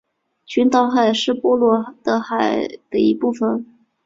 [0.47, 3.63] 群岛海是波罗的海的一部份。